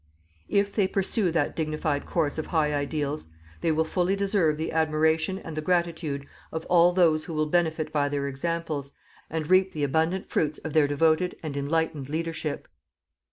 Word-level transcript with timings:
If 0.49 0.73
they 0.73 0.87
pursue 0.87 1.29
that 1.31 1.55
dignified 1.55 2.07
course 2.07 2.39
of 2.39 2.47
high 2.47 2.73
ideals 2.73 3.27
they 3.61 3.71
will 3.71 3.85
fully 3.85 4.15
deserve 4.15 4.57
the 4.57 4.71
admiration 4.71 5.37
and 5.37 5.55
the 5.55 5.61
gratitude 5.61 6.25
of 6.51 6.65
all 6.65 6.91
those 6.91 7.25
who 7.25 7.35
will 7.35 7.45
benefit 7.45 7.93
by 7.93 8.09
their 8.09 8.27
examples, 8.27 8.93
and 9.29 9.47
reap 9.47 9.73
the 9.73 9.83
abundant 9.83 10.25
fruits 10.25 10.57
of 10.63 10.73
their 10.73 10.87
devoted 10.87 11.35
and 11.43 11.55
enlightened 11.55 12.09
leadership. 12.09 12.67